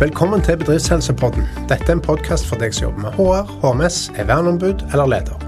[0.00, 1.42] Velkommen til Bedriftshelsepodden.
[1.68, 5.42] Dette er en podkast for deg som jobber med HR, HMS, er verneombud eller leder.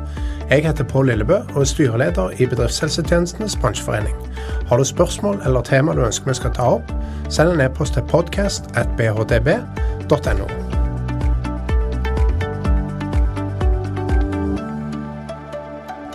[0.50, 4.12] Jeg heter Pål Lillebø og er styreleder i Bedriftshelsetjenestenes bransjeforening.
[4.68, 6.92] Har du spørsmål eller tema du ønsker vi skal ta opp,
[7.32, 10.81] send en e-post til podcast at bhdb.no.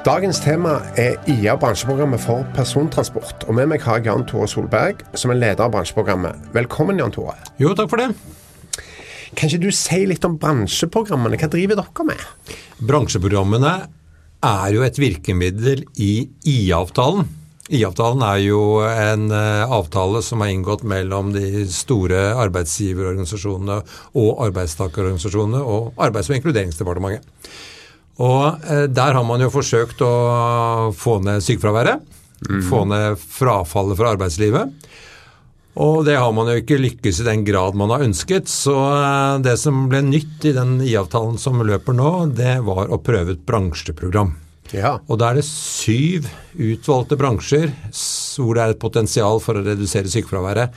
[0.07, 3.41] Dagens tema er IA bransjeprogrammet for persontransport.
[3.51, 6.45] Og med meg har jeg Jan Tore Solberg, som er leder av bransjeprogrammet.
[6.55, 7.35] Velkommen, Jan Tore.
[7.59, 8.13] Jo, takk for det.
[9.35, 11.35] Kan ikke du si litt om bransjeprogrammene?
[11.41, 12.23] Hva driver dere med?
[12.87, 13.75] Bransjeprogrammene
[14.47, 16.11] er jo et virkemiddel i
[16.55, 17.27] IA-avtalen.
[17.67, 23.81] IA-avtalen er jo en eh, avtale som er inngått mellom de store arbeidsgiverorganisasjonene
[24.15, 27.27] og arbeidstakerorganisasjonene og Arbeids- og inkluderingsdepartementet.
[28.23, 30.13] Og eh, der har man jo forsøkt å
[30.97, 32.01] få ned sykefraværet.
[32.47, 32.63] Mm.
[32.69, 34.73] Få ned frafallet fra arbeidslivet.
[35.77, 38.49] Og det har man jo ikke lykkes i den grad man har ønsket.
[38.49, 43.01] Så eh, det som ble nytt i den IA-avtalen som løper nå, det var å
[43.01, 44.33] prøve et bransjeprogram.
[44.75, 44.97] Ja.
[45.07, 46.27] Og da er det syv
[46.57, 47.69] utvalgte bransjer
[48.41, 50.73] hvor det er et potensial for å redusere sykefraværet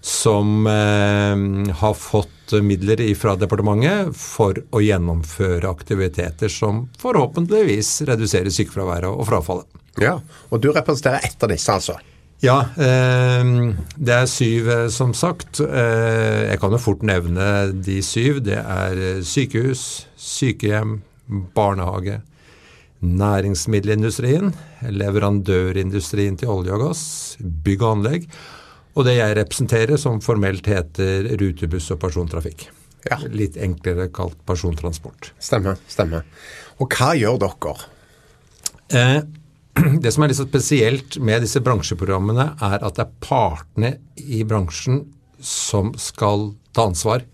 [0.00, 9.10] som eh, har fått midler fra departementet for å gjennomføre aktiviteter som forhåpentligvis reduserer sykefraværet
[9.10, 9.68] og frafallet.
[10.00, 11.98] Ja, Og du representerer ett av disse, altså?
[12.40, 13.44] Ja, eh,
[13.96, 15.60] det er syv, eh, som sagt.
[15.60, 18.40] Eh, jeg kan jo fort nevne de syv.
[18.46, 21.02] Det er eh, sykehus, sykehjem,
[21.54, 22.22] barnehage,
[23.00, 24.54] næringsmiddelindustrien,
[24.88, 27.04] leverandørindustrien til olje og gass,
[27.40, 28.26] bygg og anlegg
[28.94, 32.68] og det jeg representerer, som formelt heter rutebuss og persontrafikk.
[33.08, 33.20] Ja.
[33.32, 35.32] Litt enklere kalt persontransport.
[35.40, 35.78] Stemmer.
[35.88, 36.26] stemmer.
[36.80, 37.74] Og hva gjør dere?
[38.90, 39.20] Eh,
[40.02, 45.04] det som er litt spesielt med disse bransjeprogrammene, er at det er partene i bransjen
[45.40, 47.24] som skal ta ansvar.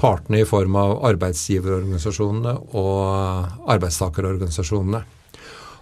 [0.00, 5.04] Partene i form av arbeidsgiverorganisasjonene og arbeidstakerorganisasjonene.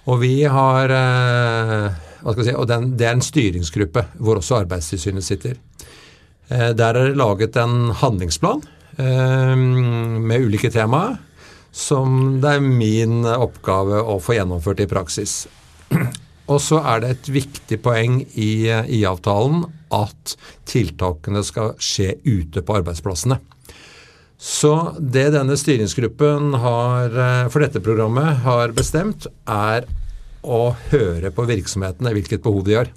[0.05, 5.61] Og vi har eh, si, og den, Det er en styringsgruppe hvor også Arbeidstilsynet sitter.
[6.49, 8.63] Eh, der er det laget en handlingsplan
[8.99, 11.19] eh, med ulike temaer
[11.75, 15.45] som det er min oppgave å få gjennomført i praksis.
[16.53, 19.65] Og så er det et viktig poeng i, IA-avtalen
[19.95, 20.37] at
[20.69, 23.41] tiltakene skal skje ute på arbeidsplassene.
[24.39, 29.89] Så det denne styringsgruppen har, eh, for dette programmet har bestemt, er
[30.45, 32.93] å høre på virksomhetene hvilket behov de har.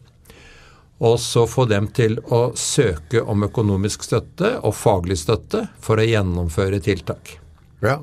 [0.97, 6.07] Og så få dem til å søke om økonomisk støtte og faglig støtte for å
[6.07, 7.37] gjennomføre tiltak.
[7.85, 7.99] Ja.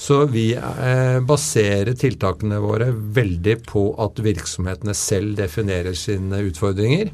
[0.00, 7.10] Så vi eh, baserer tiltakene våre veldig på at virksomhetene selv definerer sine utfordringer.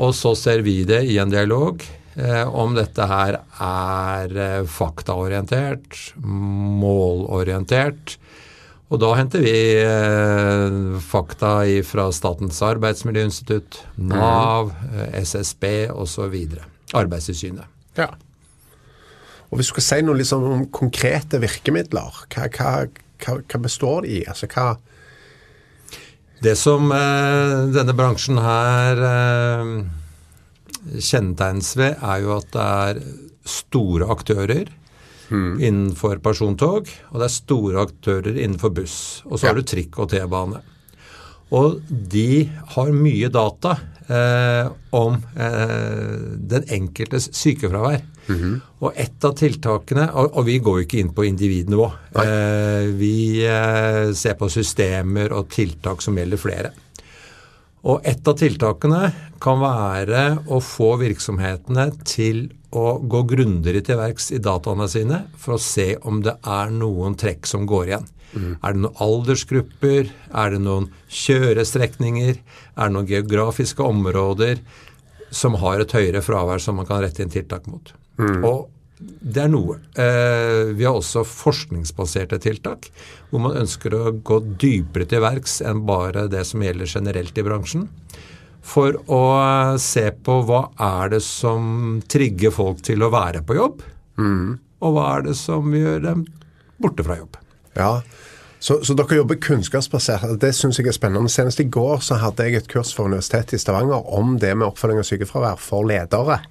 [0.00, 1.80] Og så ser vi det i en dialog
[2.20, 8.16] eh, om dette her er eh, faktaorientert, målorientert,
[8.90, 11.52] og da henter vi eh, fakta
[11.86, 15.12] fra Statens arbeidsmiljøinstitutt, Nav, mm.
[15.22, 15.64] SSB
[15.94, 16.34] osv.
[16.98, 17.70] Arbeidstilsynet.
[17.98, 18.08] Ja.
[19.50, 22.72] Og Hvis du skal si noe liksom om konkrete virkemidler, hva, hva,
[23.22, 24.24] hva, hva består de i?
[24.26, 24.74] Altså, hva
[26.42, 29.72] Det som eh, denne bransjen her eh,
[30.98, 33.02] kjennetegnes ved, er jo at det er
[33.46, 34.70] store aktører
[35.30, 35.54] mm.
[35.60, 38.98] innenfor persontog, og det er store aktører innenfor buss.
[39.28, 39.52] Og så ja.
[39.52, 40.60] har du trikk og T-bane.
[41.56, 43.74] Og de har mye data
[44.06, 46.18] eh, om eh,
[46.52, 48.02] den enkeltes sykefravær.
[48.30, 48.60] Mm -hmm.
[48.78, 51.92] Og et av tiltakene og, og, vi går jo ikke inn på individnivå.
[52.14, 56.70] Eh, vi eh, ser på systemer og tiltak som gjelder flere.
[57.88, 59.02] Og et av tiltakene
[59.40, 65.56] kan være å få virksomhetene til å gå grundigere til verks i dataene sine for
[65.56, 68.10] å se om det er noen trekk som går igjen.
[68.30, 68.50] Mm.
[68.62, 70.12] Er det noen aldersgrupper?
[70.42, 72.36] Er det noen kjørestrekninger?
[72.76, 74.60] Er det noen geografiske områder
[75.34, 77.94] som har et høyere fravær som man kan rette inn tiltak mot?
[78.20, 78.44] Mm.
[78.44, 78.68] Og
[79.00, 79.78] det er noe.
[79.96, 82.90] Eh, vi har også forskningsbaserte tiltak,
[83.30, 87.46] hvor man ønsker å gå dypere til verks enn bare det som gjelder generelt i
[87.46, 87.88] bransjen
[88.60, 89.22] for å
[89.80, 93.80] se på hva er det som trigger folk til å være på jobb,
[94.20, 94.50] mm.
[94.84, 96.26] og hva er det som gjør dem
[96.80, 97.38] borte fra jobb.
[97.78, 97.92] Ja,
[98.60, 100.36] så, så dere jobber kunnskapsbasert.
[100.42, 101.32] Det syns jeg er spennende.
[101.32, 104.68] Senest i går så hadde jeg et kurs for Universitetet i Stavanger om det med
[104.68, 106.42] oppfølging av sykefravær for ledere.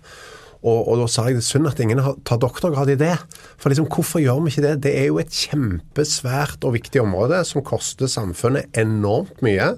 [0.60, 3.16] Og, og, da sa jeg det er synd at ingen tar doktorgrad i det.
[3.56, 4.74] For liksom, hvorfor gjør vi ikke det?
[4.84, 9.72] Det er jo et kjempesvært og viktig område som koster samfunnet enormt mye.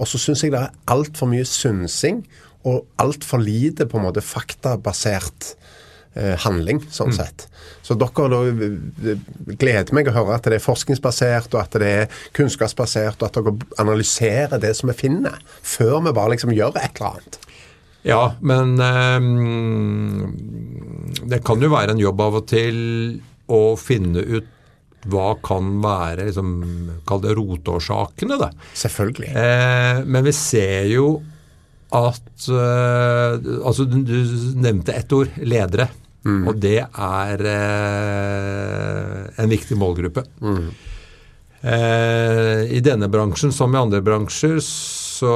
[0.00, 2.24] Og så syns jeg det er altfor mye synsing
[2.64, 5.52] og altfor lite på en måte faktabasert
[6.16, 7.44] eh, handling, sånn sett.
[7.84, 9.20] Så dere da eh,
[9.60, 13.36] gleder meg å høre at det er forskningsbasert, og at det er kunnskapsbasert, og at
[13.36, 17.40] dere analyserer det som vi finner, før vi bare liksom gjør et eller annet.
[18.04, 19.20] Ja, men eh,
[21.30, 22.76] det kan jo være en jobb av og til
[23.48, 24.50] å finne ut
[25.10, 26.52] hva kan være liksom,
[27.04, 28.48] Kall det roteårsakene, da.
[28.76, 29.34] Selvfølgelig.
[29.36, 31.08] Eh, men vi ser jo
[31.94, 34.16] at eh, Altså, du,
[34.56, 35.90] nevnte ett ord ledere.
[36.24, 40.24] Og det er eh, en viktig målgruppe.
[41.60, 44.56] Eh, I denne bransjen som i andre bransjer
[45.14, 45.30] så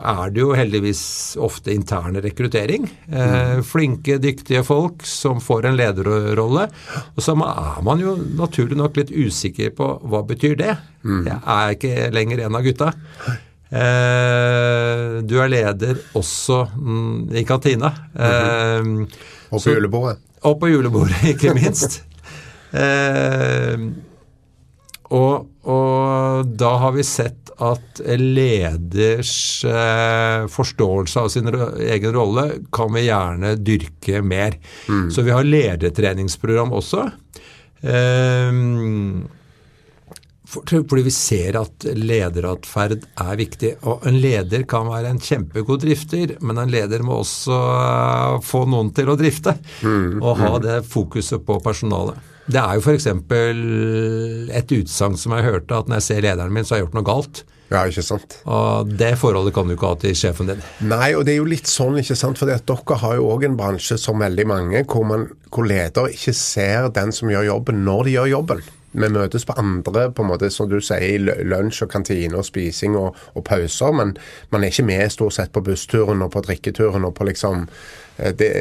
[0.00, 1.02] er det jo heldigvis
[1.44, 2.86] ofte interne rekruttering.
[3.12, 6.64] Eh, flinke, dyktige folk som får en lederrolle.
[7.12, 10.72] Og så er man jo naturlig nok litt usikker på hva betyr det.
[11.04, 12.90] Jeg er ikke lenger en av gutta.
[13.68, 17.92] Eh, du er leder også mm, i kantina.
[18.16, 18.92] Eh,
[19.52, 20.18] Og på julebordet.
[20.48, 22.00] og på julebordet, ikke minst.
[22.72, 23.76] eh,
[25.08, 32.92] og, og da har vi sett at leders eh, forståelse av sin egen rolle kan
[32.92, 34.58] vi gjerne dyrke mer.
[35.10, 37.08] Så vi har ledertreningsprogram også.
[37.80, 38.60] Eh,
[40.48, 43.74] fordi vi ser at lederatferd er viktig.
[43.88, 48.66] Og en leder kan være en kjempegod drifter, men en leder må også eh, få
[48.68, 49.56] noen til å drifte.
[50.20, 52.36] Og ha det fokuset på personalet.
[52.48, 53.06] Det er jo f.eks.
[54.56, 56.96] et utsagn som jeg hørte, at når jeg ser lederen min, så har jeg gjort
[56.96, 57.42] noe galt.
[57.68, 58.38] Ja, ikke sant.
[58.48, 60.62] Og det forholdet kan du ikke ha til sjefen din.
[60.88, 62.40] Nei, og det er jo litt sånn, ikke sant.
[62.40, 66.32] For dere har jo òg en bransje som veldig mange, hvor, man, hvor leder ikke
[66.36, 68.64] ser den som gjør jobben, når de gjør jobben.
[68.92, 72.96] Vi møtes på andre, på en måte, som du sier, lunsj og kantine og spising
[72.96, 74.14] og, og pauser, men
[74.50, 77.66] man er ikke med stort sett på bussturen og på drikketuren og på liksom
[78.16, 78.52] eh, det,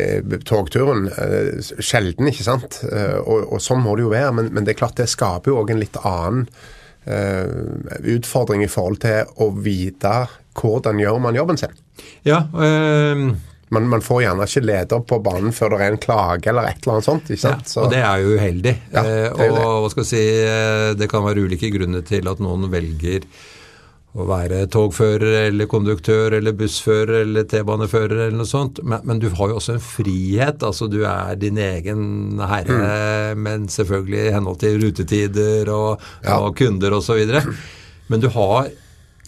[0.45, 1.07] togturen.
[1.07, 2.81] eh, Sjelden, ikke sant.
[2.91, 5.51] Eh, Og, og sånn må det jo være, men, men det er klart det skaper
[5.51, 6.47] jo òg en litt annen
[7.07, 7.47] uh,
[8.03, 10.27] utfordring i forhold til å vite
[10.57, 11.73] hvordan gjør man jobben sin.
[12.27, 13.27] Ja, eh,
[13.69, 16.77] Man, man får gjerne ikke leder på banen før det er en klage eller et
[16.85, 17.27] eller annet sånt.
[17.33, 17.73] ikke sant?
[17.75, 18.75] Ja, og det er jo uheldig.
[18.93, 22.01] Ja, Eh, det jo og hva skal jeg si, eh, det kan være ulike grunner
[22.07, 23.25] til at noen velger
[24.17, 28.79] å være togfører eller konduktør eller bussfører eller T-banefører eller noe sånt.
[28.81, 30.63] Men, men du har jo også en frihet.
[30.63, 33.43] altså Du er din egen herre, Mm.
[33.43, 36.39] men selvfølgelig i henhold til rutetider og, Ja.
[36.39, 37.19] og kunder osv.
[38.09, 38.71] Men du har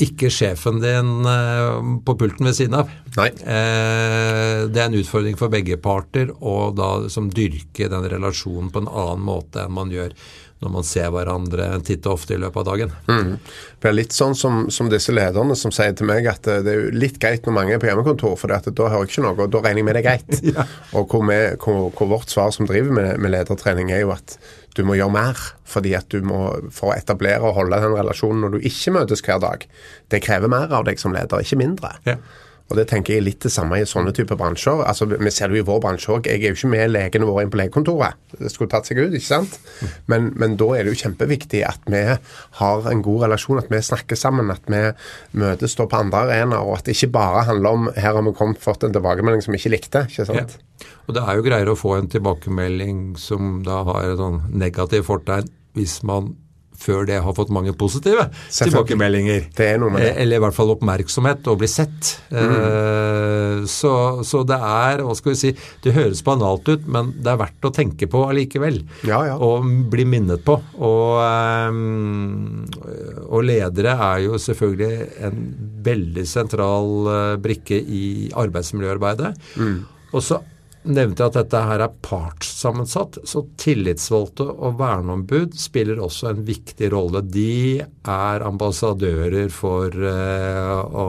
[0.03, 2.91] ikke sjefen din eh, på pulten ved siden av.
[3.17, 3.29] Nei.
[3.29, 8.83] Eh, det er en utfordring for begge parter å da liksom dyrke den relasjonen på
[8.83, 10.15] en annen måte enn man gjør
[10.59, 12.91] når man ser hverandre titt og ofte i løpet av dagen.
[13.07, 13.29] Mm.
[13.79, 16.73] Det er litt sånn som, som disse lederne som sier til meg at eh, det
[16.75, 19.53] er litt greit når mange er på hjemmekontor, for da hører jeg ikke noe, og
[19.55, 20.65] da regner jeg med det er greit.
[20.99, 24.35] Og hvor, vi, hvor, hvor vårt svar som driver med, med ledertrening er jo at
[24.79, 26.43] du må gjøre mer, fordi at du må
[26.73, 29.65] for å etablere og holde den relasjonen når du ikke møtes hver dag.
[30.11, 31.97] Det krever mer av deg som leder, ikke mindre.
[32.07, 32.15] Ja.
[32.69, 34.83] Og det tenker jeg er litt det samme i sånne typer bransjer.
[34.85, 36.27] Altså, Vi ser det jo i vår bransje òg.
[36.29, 38.13] Jeg er jo ikke med legene våre inn på legekontoret.
[38.37, 39.55] Det skulle tatt seg ut, ikke sant?
[40.11, 42.03] Men, men da er det jo kjempeviktig at vi
[42.61, 44.83] har en god relasjon, at vi snakker sammen, at vi
[45.41, 48.35] møtes da på andre arenaer, og at det ikke bare handler om her har vi
[48.37, 50.05] kommet, fått en tilbakemelding som vi ikke likte.
[50.05, 50.29] ikke Ja.
[50.43, 50.59] sant?
[51.09, 55.09] Og det er jo greiere å få en tilbakemelding som da har et sånn negativt
[55.09, 56.35] fortegn, hvis man
[56.79, 59.49] før det har fått mange positive tilbakemeldinger.
[59.55, 60.13] Det er noe med det.
[60.13, 62.13] Eh, Eller i hvert fall oppmerksomhet og bli sett.
[62.31, 63.65] Mm.
[63.69, 63.93] Så,
[64.27, 67.67] så det er, hva skal vi si, det høres banalt ut, men det er verdt
[67.67, 68.81] å tenke på allikevel.
[69.07, 69.35] Ja, ja.
[69.43, 70.57] Og bli minnet på.
[70.79, 71.69] Og, eh,
[73.27, 75.43] og ledere er jo selvfølgelig en
[75.85, 78.05] veldig sentral eh, brikke i
[78.39, 79.33] arbeidsmiljøarbeidet.
[80.13, 80.39] Og så
[80.91, 87.21] nevnte at dette her er partssammensatt, så tillitsvalgte og verneombud spiller også en viktig rolle.
[87.23, 91.07] De er ambassadører for eh, å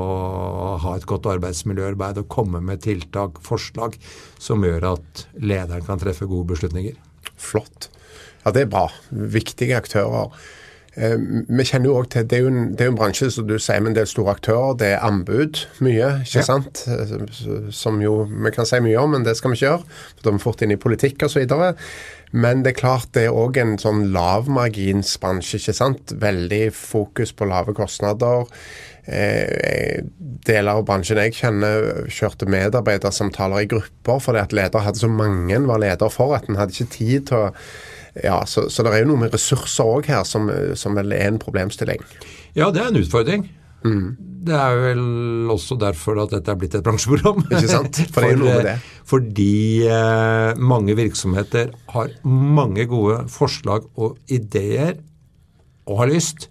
[0.84, 3.96] ha et godt arbeidsmiljøarbeid og komme med tiltak, forslag,
[4.40, 6.96] som gjør at lederen kan treffe gode beslutninger.
[7.40, 7.90] Flott.
[8.44, 8.86] Ja, det er bra.
[9.10, 10.32] Viktige aktører.
[10.96, 11.14] Eh,
[11.48, 13.46] vi kjenner jo også til, Det er jo en, det er jo en bransje som
[13.46, 14.76] du sier med en del store aktører.
[14.80, 16.42] Det er anbud mye, ikke Ja.
[16.42, 16.84] sant?
[16.88, 19.84] Eh, Som jo vi kan si mye om, men det skal vi ikke gjøre.
[20.16, 21.46] For Da er vi fort inne i politikk osv.
[22.32, 26.12] Men det er klart det er òg en sånn lavmarginsbransje, ikke sant.
[26.20, 28.46] Veldig fokus på lave kostnader.
[29.10, 30.02] Eh,
[30.46, 35.58] deler av bransjen jeg kjenner, kjørte medarbeidersamtaler i grupper fordi at leder hadde så mange
[35.66, 37.54] var leder for at en hadde ikke tid til å
[38.18, 41.28] ja, så, så det er jo noe med ressurser òg her som, som vel er
[41.28, 42.02] en problemstilling.
[42.58, 43.48] Ja, det er en utfordring.
[43.80, 47.42] Det er vel også derfor at dette er blitt et bransjeprogram.
[47.48, 48.00] Ikke sant?
[48.12, 48.76] For det er noe med det.
[49.08, 49.52] Fordi
[49.88, 54.98] eh, mange virksomheter har mange gode forslag og ideer
[55.88, 56.48] og har lyst,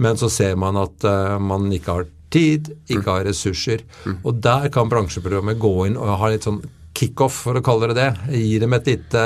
[0.00, 3.84] men så ser man at eh, man ikke har tid, ikke har ressurser.
[4.22, 6.62] Og der kan bransjeprogrammet gå inn og ha litt sånn
[6.96, 8.10] kickoff, for å kalle det det.
[8.40, 9.22] Gi dem et lite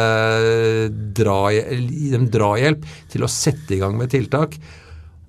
[1.17, 4.57] dra, drahjelp, gi dem drahjelp til å sette i gang med tiltak.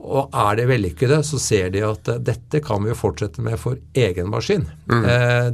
[0.02, 3.60] Og er det vellykkede, så ser de at eh, dette kan vi jo fortsette med
[3.62, 4.66] for egen maskin.
[4.90, 5.06] Mm.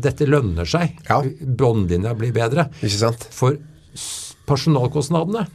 [0.04, 0.96] dette lønner seg.
[1.10, 1.20] Ja.
[1.24, 2.70] Båndlinja blir bedre.
[2.80, 3.28] Ikke sant?
[3.36, 3.60] For
[4.48, 5.48] personalkostnadene,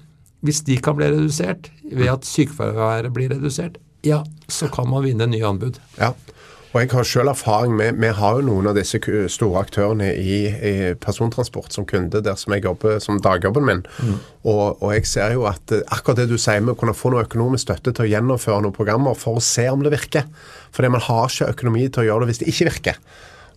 [0.45, 5.29] hvis de kan bli redusert ved at sykefraværet blir redusert, ja, så kan man vinne
[5.31, 5.81] nye anbud.
[5.99, 6.13] Ja.
[6.73, 8.97] Og jeg har selv erfaring med Vi har jo noen av disse
[9.29, 13.83] store aktørene i, i persontransport som kunde der som jeg jobber som dagjobben min.
[14.43, 17.13] Og, og jeg ser jo at eh, akkurat det du sier med å kunne få
[17.13, 20.25] noe økonomisk støtte til å gjennomføre noen programmer for å se om det virker.
[20.73, 23.03] Fordi man har ikke økonomi til å gjøre det hvis det ikke virker.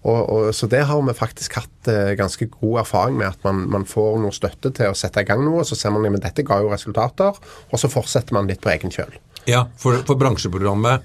[0.05, 3.31] Og, og, så det har vi faktisk hatt eh, ganske god erfaring med.
[3.31, 6.05] At man, man får noe støtte til å sette i gang noe, så ser man
[6.11, 7.39] at dette ga jo resultater,
[7.71, 9.15] og så fortsetter man litt på egen kjøl.
[9.45, 11.03] Ja, for, for bransjeprogrammet,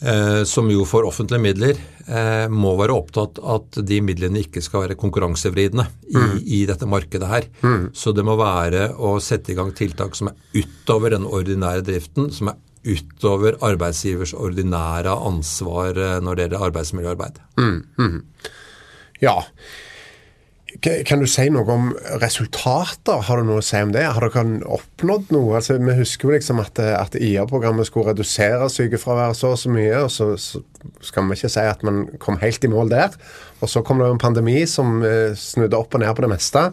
[0.00, 4.84] eh, som jo får offentlige midler, eh, må være opptatt at de midlene ikke skal
[4.84, 6.24] være konkurransevridende i,
[6.58, 7.48] i dette markedet her.
[7.96, 12.28] Så det må være å sette i gang tiltak som er utover den ordinære driften,
[12.34, 17.40] som er utover arbeidsgivers ordinære ansvar eh, når det gjelder arbeidsmiljøarbeid.
[19.24, 19.38] Ja.
[20.82, 23.20] Kan du si noe om resultater?
[23.28, 24.02] Har du noe å si om det?
[24.10, 25.54] Har dere oppnådd noe?
[25.60, 29.94] Altså, vi husker jo liksom at, at IA-programmet skulle redusere sykefraværet så og så mye,
[30.02, 30.60] og så, så
[31.04, 33.14] skal vi ikke si at man kom helt i mål der.
[33.62, 36.66] Og så kom det en pandemi som eh, snudde opp og ned på det meste.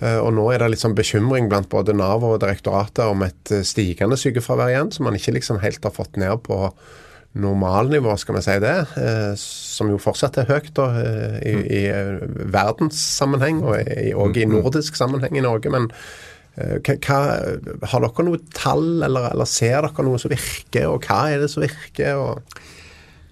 [0.00, 3.52] Eh, Og nå er det litt sånn bekymring blant både Nav og direktoratet om et
[3.52, 6.62] eh, stigende sykefravær igjen, som man ikke liksom helt har fått ned på
[7.38, 8.74] normalnivå, skal vi si det.
[8.98, 14.36] eh, Som jo fortsatt er høyt da, eh, i, i eh, verdenssammenheng og i, og
[14.36, 15.70] i nordisk sammenheng i Norge.
[15.70, 15.86] Men
[16.56, 17.20] eh, hva,
[17.92, 21.52] har dere noe tall, eller, eller ser dere noe som virker, og hva er det
[21.52, 22.18] som virker?
[22.18, 22.60] Og,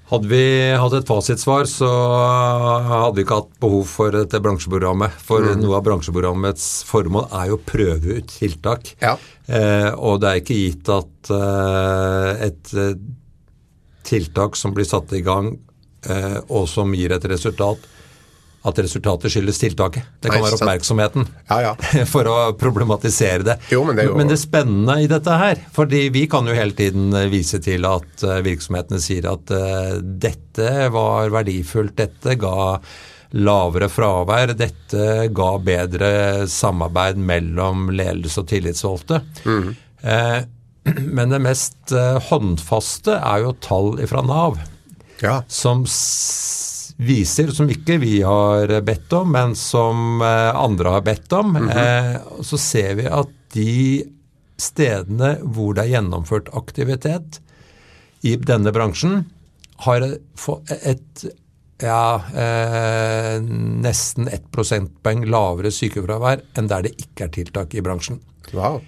[0.09, 0.41] Hadde vi
[0.81, 1.85] hatt et fasitsvar, så
[2.89, 5.19] hadde vi ikke hatt behov for dette bransjeprogrammet.
[5.21, 8.95] For noe av bransjeprogrammets formål er jo å prøve ut tiltak.
[9.05, 9.19] Ja.
[9.45, 12.95] Eh, og det er ikke gitt at eh, et eh,
[14.09, 15.53] tiltak som blir satt i gang,
[16.09, 17.87] eh, og som gir et resultat,
[18.69, 20.03] at resultatet skyldes tiltaket.
[20.21, 21.27] Det kan Nei, være oppmerksomheten.
[21.49, 21.75] Ja, ja.
[22.13, 23.55] For å problematisere det.
[23.73, 26.75] Jo, men det jo- men det spennende i dette her, fordi vi kan jo hele
[26.77, 32.81] tiden eh, vise til at eh, virksomhetene sier at uh, dette var verdifullt, dette ga
[33.39, 36.11] lavere fravær, dette ga bedre
[36.49, 39.19] samarbeid mellom ledelse og tillitsvalgte.
[40.03, 40.39] Eh,
[41.17, 44.59] men det mest eh, håndfaste er jo tall fra Nav
[45.23, 45.41] ja.
[45.49, 45.85] som
[46.99, 51.57] viser, som ikke vi har bedt om, men som eh, andre har bedt om.
[51.57, 52.43] Mm -hmm.
[52.43, 54.05] så ser vi at de
[54.59, 57.41] stedene hvor det er gjennomført aktivitet
[58.27, 59.25] i denne bransjen,
[59.77, 61.25] har et
[61.79, 63.43] ja, eh,
[63.83, 68.19] nesten ett prosentpoeng lavere sykefravær enn der det ikke er tiltak i bransjen.
[68.53, 68.81] Wow.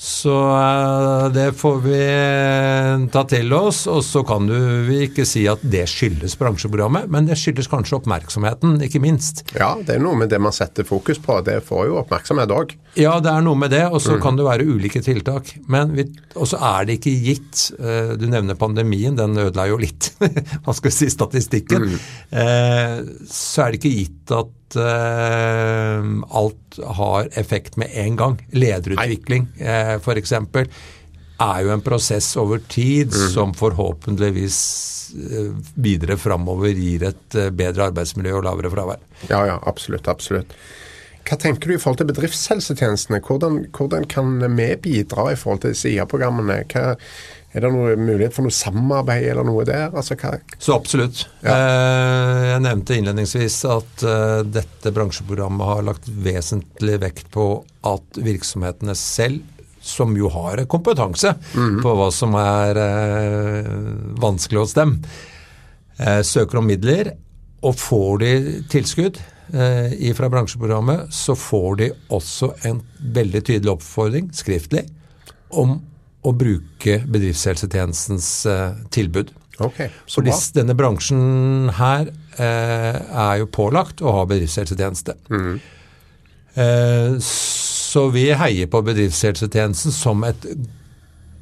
[0.00, 4.54] Så eh, det får vi eh, ta til oss, og så kan du
[4.86, 9.42] vi ikke si at det skyldes bransjeprogrammet, men det skyldes kanskje oppmerksomheten, ikke minst.
[9.52, 11.36] Ja, det er noe med det man setter fokus på.
[11.44, 12.72] Det får jo oppmerksomhet òg.
[12.96, 15.52] Ja, det er noe med det, og så kan det være ulike tiltak.
[15.68, 15.92] Men
[16.32, 20.14] så er det ikke gitt eh, Du nevner pandemien, den ødela jo litt
[20.64, 21.90] hva skal vi si, statistikken.
[21.90, 23.12] Mm.
[23.28, 26.08] så er det ikke gitt at eh,
[26.40, 28.36] alt har effekt med en gang.
[28.52, 30.32] Lederutvikling eh, f.eks.
[30.40, 34.60] er jo en prosess over tid som forhåpentligvis
[35.14, 39.02] eh, videre framover gir et bedre arbeidsmiljø og lavere fravær.
[39.28, 40.08] Ja, ja, absolutt.
[40.08, 40.54] absolutt.
[41.28, 43.20] Hva tenker du i forhold til bedriftshelsetjenestene?
[43.26, 46.64] Hvordan, hvordan kan vi bidra i forhold til disse IA-programmene?
[47.50, 49.90] Er det noe mulighet for noe samarbeid eller noe der?
[49.90, 50.14] Altså,
[50.58, 51.24] Så absolutt.
[51.42, 51.56] Ja.
[52.54, 57.48] Jeg nevnte innledningsvis at eh, dette bransjeprogrammet har lagt vesentlig vekt på
[57.90, 59.42] at virksomhetene selv,
[59.80, 61.32] som jo har kompetanse
[61.82, 63.72] på hva som er eh,
[64.20, 64.98] vanskelig hos dem,
[65.98, 67.14] eh, søker om midler.
[67.66, 68.30] Og får de
[68.72, 69.18] tilskudd
[69.52, 72.78] eh, fra bransjeprogrammet, så får de også en
[73.18, 74.86] veldig tydelig oppfordring, skriftlig,
[75.50, 75.76] om
[76.24, 79.34] å bruke bedriftshelsetjenestens eh, tilbud.
[79.60, 80.32] Okay, så For bra.
[80.32, 82.08] disse- denne bransjen her
[82.40, 85.18] eh, er jo pålagt å ha bedriftshelsetjeneste.
[86.54, 90.46] Eh, så vi heier på bedriftshelsetjenesten som et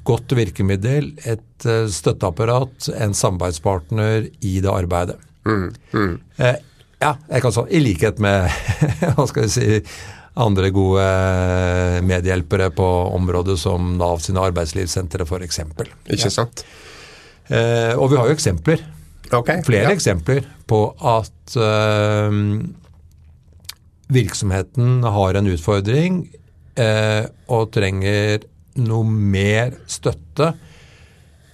[0.08, 5.18] godt virkemiddel, et eh, støtteapparat, en samarbeidspartner i det arbeidet.
[5.46, 6.56] Eh,
[6.98, 8.48] Ja, jeg kan så, i likhet med
[9.14, 9.80] hva skal jeg si,
[10.38, 11.04] andre gode
[12.06, 15.60] medhjelpere på området som Nav sine arbeidslivssentre f.eks.
[16.10, 16.64] Ikke sant?
[17.48, 18.82] Eh, og vi har jo eksempler,
[19.28, 19.92] Okay, flere ja.
[19.92, 22.36] eksempler på at eh,
[24.08, 26.22] virksomheten har en utfordring
[26.80, 28.46] eh, og trenger
[28.80, 30.52] noe mer støtte,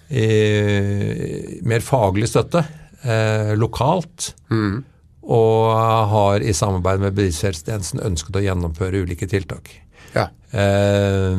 [0.08, 2.62] eh, mer faglig støtte
[3.04, 4.32] eh, lokalt.
[5.24, 5.70] Og
[6.10, 9.70] har i samarbeid med bedriftshelsetjenesten ønsket å gjennomføre ulike tiltak.
[10.14, 10.26] Ja.
[10.52, 11.38] Eh,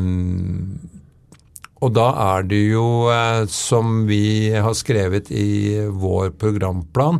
[1.86, 2.08] og da
[2.38, 7.20] er det jo, eh, som vi har skrevet i vår programplan,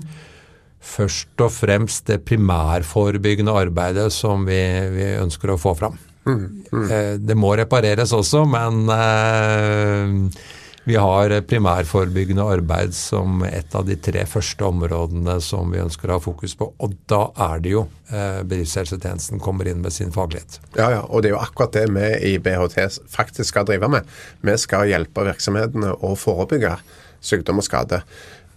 [0.86, 4.58] først og fremst det primærforebyggende arbeidet som vi,
[4.94, 5.98] vi ønsker å få fram.
[6.26, 10.08] Eh, Det må repareres også, men eh,
[10.86, 16.20] vi har primærforebyggende arbeid som et av de tre første områdene som vi ønsker å
[16.20, 16.68] ha fokus på.
[16.78, 20.60] Og da er det jo eh, bedriftshelsetjenesten kommer inn med sin faglighet.
[20.78, 22.78] Ja, ja, og det er jo akkurat det vi i BHT
[23.10, 24.06] faktisk skal drive med.
[24.46, 26.78] Vi skal hjelpe virksomhetene å forebygge
[27.26, 28.04] sykdom og skade.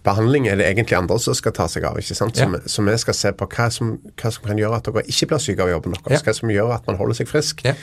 [0.05, 1.97] Behandling er det egentlig andre som skal ta seg av.
[1.99, 2.37] ikke sant?
[2.37, 2.53] Så, Ja.
[2.53, 5.27] vi, så vi skal se på hva som, hva som kan gjøre at dere ikke
[5.33, 6.19] blir syke av jobben deres.
[6.21, 6.23] Ja.
[6.29, 7.65] Hva som gjør at man holder seg frisk.
[7.67, 7.73] Ja.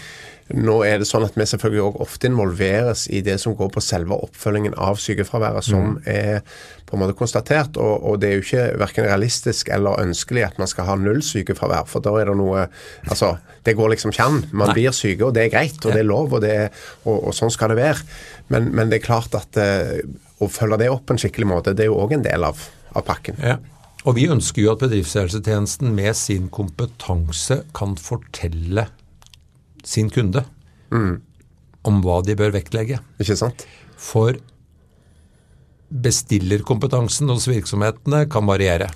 [0.54, 3.80] Nå er det sånn at vi selvfølgelig også ofte involveres i det som går på
[3.82, 6.38] selve oppfølgingen av sykefraværet, som er
[6.86, 7.74] på en måte konstatert.
[7.82, 11.18] Og, og det er jo ikke verken realistisk eller ønskelig at man skal ha null
[11.26, 12.68] sykefravær, for da er det noe
[13.10, 13.32] Altså,
[13.66, 14.38] det går liksom ikke an.
[14.52, 16.70] Man blir syke, og det er greit, og det er lov, og, det er,
[17.04, 18.06] og, og sånn skal det være.
[18.54, 19.98] Men, men det er klart at eh,
[20.42, 22.60] å følge det opp på en skikkelig måte, det er jo òg en del av,
[22.92, 23.38] av pakken.
[23.40, 23.56] Ja.
[24.06, 28.86] Og vi ønsker jo at bedriftshelsetjenesten med sin kompetanse kan fortelle
[29.86, 30.44] sin kunde
[31.86, 33.00] om hva de bør vektlegge.
[33.22, 33.64] Ikke sant?
[33.98, 34.38] For
[35.90, 38.90] bestillerkompetansen hos virksomhetene kan variere.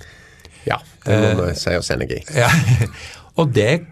[0.67, 2.21] Ja, det må vi si oss enig i.
[2.37, 2.49] Ja.
[3.39, 3.83] Og det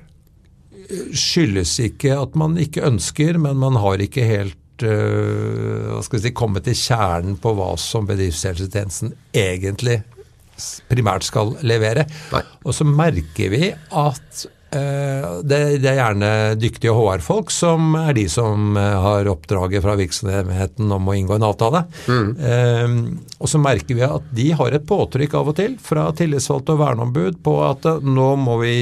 [1.16, 6.36] skyldes ikke at man ikke ønsker, men man har ikke helt hva skal vi si,
[6.36, 10.00] kommet til kjernen på hva som bedriftshelsetjenesten egentlig
[10.90, 12.06] primært skal levere.
[12.34, 12.44] Nei.
[12.68, 18.78] Og så merker vi at det, det er gjerne dyktige HR-folk som er de som
[18.78, 21.84] øh, har oppdraget fra virksomheten om å inngå en avtale.
[22.10, 23.18] Mm.
[23.40, 26.84] og så merker vi at de har et påtrykk av og til fra tillitsvalgte og
[26.84, 28.76] verneombud på at eh, nå må vi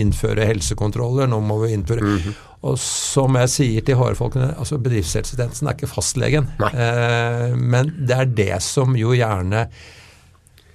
[0.00, 2.16] innføre helsekontroller, nå må vi innføre
[2.62, 6.46] Og som jeg sier til HR-folkene, altså bedriftshelsetjenesten er ikke fastlegen.
[6.70, 9.66] Eh, men det er det som jo gjerne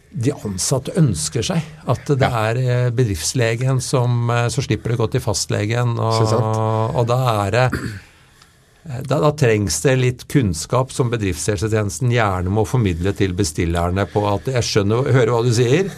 [0.10, 1.64] de ansatte ønsker seg.
[1.90, 5.98] At det er eh, bedriftslegen som eh, Så slipper å gå til fastlegen.
[6.00, 6.36] Og,
[6.96, 7.66] og da er det
[8.88, 14.48] da, da trengs det litt kunnskap som bedriftshelsetjenesten gjerne må formidle til bestillerne på at
[14.48, 15.90] jeg skjønner, hører hva du sier,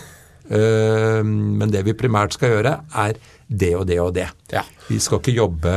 [0.50, 2.74] øh, men det vi primært skal gjøre,
[3.06, 4.26] er det og det og det.
[4.54, 4.66] Ja.
[4.90, 5.76] Vi skal ikke jobbe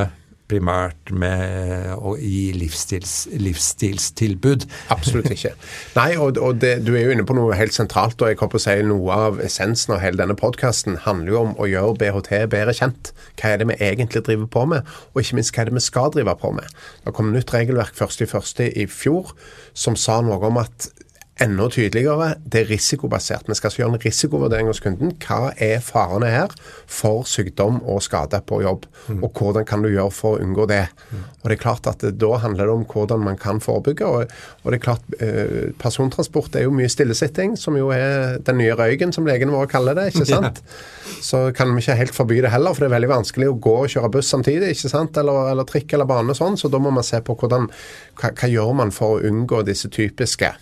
[0.50, 4.66] primært med å gi livsstils, livsstilstilbud.
[4.92, 5.55] Absolutt ikke.
[5.96, 8.61] Nei, og, og det, du er jo inne på noe helt sentralt, og jeg kommer
[8.61, 12.33] å si noe av essensen av hele denne podkasten handler jo om å gjøre BHT
[12.52, 13.12] bedre kjent.
[13.40, 15.87] Hva er det vi egentlig driver på med, og ikke minst hva er det vi
[15.87, 16.83] skal drive på med.
[17.07, 18.66] Det kom nytt regelverk 1.1.
[18.72, 19.33] i fjor
[19.72, 20.90] som sa noe om at
[21.40, 22.34] enda tydeligere.
[22.44, 23.48] Det er risikobasert.
[23.48, 25.14] Vi skal altså gjøre en risikovurdering hos kunden.
[25.22, 26.52] Hva er farene her
[26.86, 30.84] for sykdom og skade på jobb, og hvordan kan du gjøre for å unngå det?
[31.42, 34.06] Og det er klart at det, Da handler det om hvordan man kan forebygge.
[34.06, 38.60] Og, og det er klart, eh, Persontransport er jo mye stillesitting, som jo er den
[38.60, 40.12] nye røyken, som legene våre kaller det.
[40.12, 40.62] ikke sant?
[41.22, 43.76] Så kan vi ikke helt forby det heller, for det er veldig vanskelig å gå
[43.84, 44.74] og kjøre buss samtidig.
[44.76, 45.16] ikke sant?
[45.16, 46.60] Eller, eller trikk eller bane og sånn.
[46.60, 47.70] Så da må man se på hvordan,
[48.20, 50.52] hva, hva gjør man for å unngå disse typiske.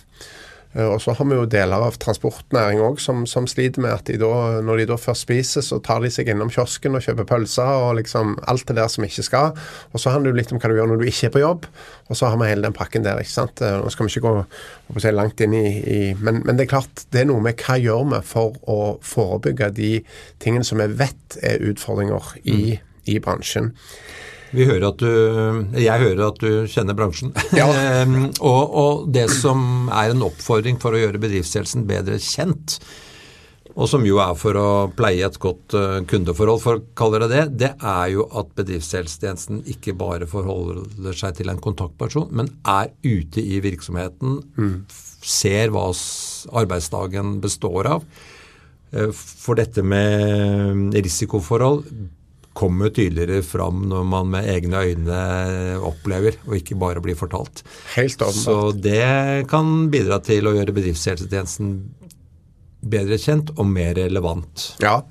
[0.74, 4.04] Eh, Og så har vi jo deler av transportnæring òg som, som sliter med at
[4.06, 7.26] de da, når de da først spiser, så tar de seg innom kiosken og kjøper
[7.26, 9.56] pølser og liksom alt det der som ikke skal.
[9.92, 11.42] Og så handler det jo litt om hva du gjør når du ikke er på
[11.42, 11.66] jobb.
[12.08, 13.18] Og så har vi hele den pakken der.
[13.18, 13.62] ikke sant?
[13.62, 16.74] Eh, Nå skal vi ikke gå si, langt inn i, i men, men det er
[16.76, 19.92] klart, det er noe med hva gjør vi for å forebygge de
[20.42, 22.78] tingene som vi vet er utfordringer i,
[23.10, 23.72] i bransjen.
[24.50, 25.10] Vi hører at du,
[25.78, 27.34] jeg hører at du kjenner bransjen.
[27.60, 27.68] Ja.
[28.40, 32.78] Og, og det som er en oppfordring for å gjøre bedriftshelsen bedre kjent,
[33.76, 37.30] og som jo er for å pleie et godt eh, kundeforhold, for å kalle det
[37.30, 42.90] det, det er jo at bedriftshelsetjenesten ikke bare forholder seg til en kontaktperson, men er
[43.06, 44.74] ute i virksomheten, mm.
[45.22, 45.86] ser hva
[46.62, 48.06] arbeidsdagen består av.
[48.90, 51.86] Eh, For dette med risikoforhold
[52.56, 55.20] kommer tydeligere fram når man med egne øyne
[55.86, 57.62] opplever, og ikke bare blir fortalt.
[57.94, 58.42] Helt åpenbart.
[58.42, 61.72] Så det kan bidra til å gjøre bedriftshelsetjenesten
[62.80, 64.70] bedre kjent og mer relevant.
[64.80, 65.02] Ja.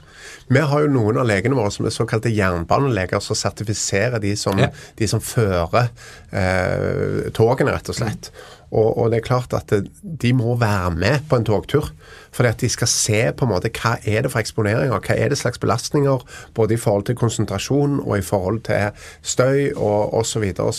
[0.49, 4.57] Vi har jo noen av legene våre som er såkalte jernbaneleger, som sertifiserer de som,
[4.57, 4.71] Ja.
[4.97, 5.91] de som fører
[6.33, 8.31] eh, togene, rett og slett.
[8.69, 9.71] Og, og det er klart at
[10.21, 11.89] de må være med på en togtur.
[12.31, 15.31] Fordi at de skal se på en måte hva er det for eksponeringer, hva er
[15.31, 16.25] det slags belastninger,
[16.57, 18.93] både i forhold til konsentrasjon og i forhold til
[19.25, 20.45] støy og osv.
[20.59, 20.73] Og,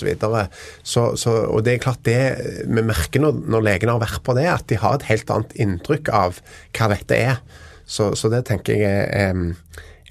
[0.82, 2.22] Så, så, og det er klart det
[2.66, 5.58] vi merker når, når legene har vært på det, at de har et helt annet
[5.58, 6.40] inntrykk av
[6.76, 7.42] hva dette er.
[7.90, 9.54] Så, så det tenker jeg er,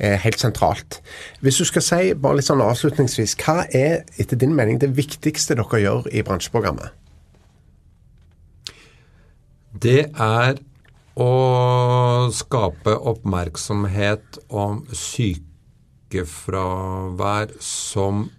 [0.03, 0.99] er helt sentralt.
[1.39, 5.55] Hvis du skal si, bare litt sånn avslutningsvis, hva er etter din mening det viktigste
[5.55, 6.91] dere gjør i bransjeprogrammet?
[9.79, 10.57] Det er
[11.19, 11.31] å
[12.35, 15.47] skape oppmerksomhet om sykefravær
[17.63, 18.29] som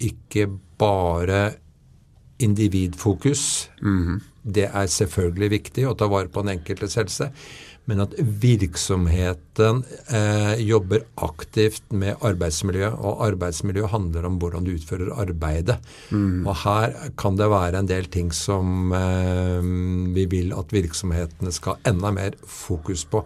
[0.00, 0.46] ikke
[0.80, 1.54] bare
[2.40, 3.70] individfokus.
[4.42, 7.26] Det er selvfølgelig viktig å ta vare på den enkeltes helse.
[7.90, 9.82] Men at virksomheten
[10.14, 15.80] eh, jobber aktivt med arbeidsmiljø, og arbeidsmiljø handler om hvordan du utfører arbeidet.
[16.46, 19.70] Og her kan det være en del ting som eh,
[20.14, 23.24] vi vil at virksomhetene skal ha enda mer fokus på.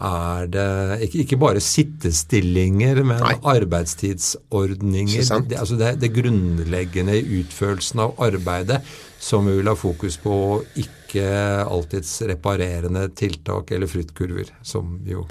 [0.00, 3.34] Er det ikke, ikke bare sittestillinger, men Nei.
[3.52, 5.26] arbeidstidsordninger.
[5.50, 8.80] Det, altså det, det grunnleggende i utførelsen av arbeidet
[9.20, 11.20] som vi vil ha fokus på, og ikke
[11.68, 15.26] alltids reparerende tiltak eller fruktkurver, som jo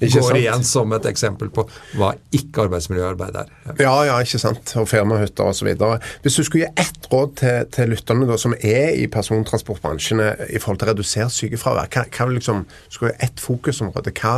[0.00, 0.38] går sant?
[0.40, 1.62] igjen som et eksempel på
[2.00, 3.52] hva ikke arbeidsmiljøarbeid er.
[3.78, 3.94] Ja.
[4.08, 4.74] Ja, ikke sant.
[4.80, 5.70] Og firmahytter osv.
[6.24, 10.44] Hvis du skulle gi ett råd til, til lytterne da, som er i persontransportbransjen eh,
[10.56, 14.36] i forhold til å redusere sykefravær, hva, hva liksom, skulle ett fokusområde, hva,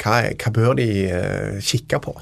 [0.00, 2.16] hva, hva bør de uh, kikke på?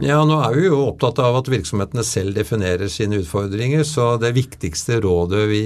[0.00, 4.30] Ja, nå er vi jo opptatt av at virksomhetene selv definerer sine utfordringer, så det
[4.38, 5.64] viktigste rådet vi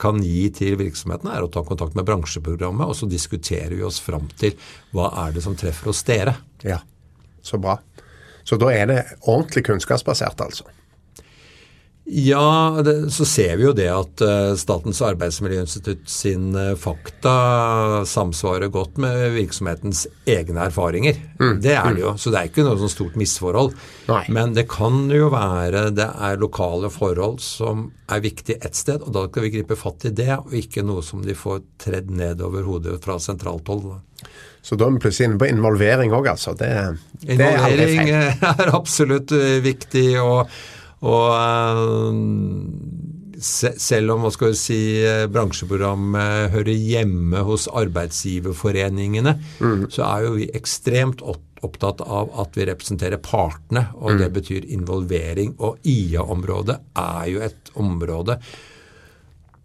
[0.00, 4.00] kan gi til virksomhetene er å ta kontakt med bransjeprogrammet, og så diskuterer vi oss
[4.00, 4.56] fram til
[4.96, 6.36] hva er det som treffer hos dere.
[6.64, 6.80] Ja,
[7.44, 7.76] så bra.
[8.46, 10.68] Så da er det ordentlig kunnskapsbasert, altså.
[12.08, 18.70] Ja, det, så ser vi jo det at eh, Statens arbeidsmiljøinstitutt sin eh, fakta samsvarer
[18.70, 21.18] godt med virksomhetens egne erfaringer.
[21.62, 23.74] Det er det jo, så det er ikke noe sånn stort misforhold.
[24.06, 24.22] Nei.
[24.38, 29.10] Men det kan jo være det er lokale forhold som er viktig ett sted, og
[29.16, 32.44] da skal vi gripe fatt i det, og ikke noe som de får tredd ned
[32.46, 33.96] over hodet fra sentralt hold.
[34.62, 36.54] Så da er vi plutselig inne på involvering òg, altså.
[36.58, 36.70] Det,
[37.26, 40.54] det er Involvering eh, er absolutt eh, viktig, og,
[41.04, 42.20] og eh,
[43.42, 49.36] se, selv om hva skal vi si, eh, bransjeprogrammet hører hjemme hos arbeidsgiverforeningene,
[49.92, 55.54] så er jo vi ekstremt opptatt av at vi representerer partene, og det betyr involvering.
[55.58, 58.38] Og IA-området er jo et område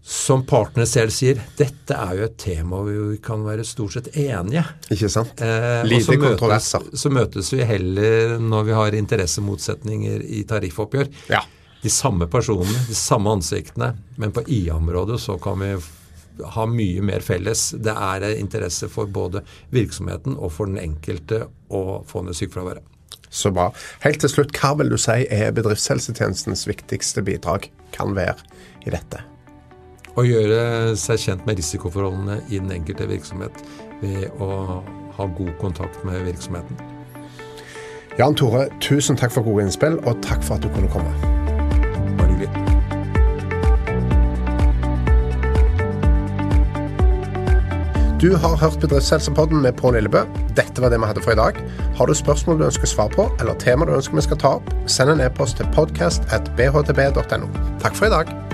[0.04, 4.10] som partene selv sier, dette er jo et tema hvor vi kan være stort sett
[4.18, 4.64] enige.
[4.90, 5.42] Ikke sant?
[5.46, 6.88] Eh, Lite så kontroverser.
[6.98, 11.12] Så møtes vi heller når vi har interessemotsetninger i tariffoppgjør.
[11.30, 11.44] Ja.
[11.82, 15.74] De samme personene, de samme ansiktene, men på IA-området så kan vi
[16.56, 17.70] ha mye mer felles.
[17.78, 22.86] Det er interesse for både virksomheten og for den enkelte å få ned sykefraværet.
[23.32, 23.70] Så bra.
[24.04, 28.42] Helt til slutt, hva vil du si er bedriftshelsetjenestens viktigste bidrag kan være
[28.84, 29.31] i dette?
[30.20, 33.62] Å gjøre seg kjent med risikoforholdene i den enkelte virksomhet
[34.02, 34.82] ved å
[35.16, 36.76] ha god kontakt med virksomheten.
[38.20, 41.14] Jan Tore, tusen takk for gode innspill, og takk for at du kunne komme.
[42.20, 42.52] Bare hyggelig.
[48.22, 50.28] Du har hørt Bedriftshelsepodden med Pål Lillebø.
[50.60, 51.58] Dette var det vi hadde for i dag.
[51.98, 54.72] Har du spørsmål du ønsker svar på, eller tema du ønsker vi skal ta opp,
[54.92, 57.54] send en e-post til podcast.bhtb.no.
[57.80, 58.51] Takk for i dag.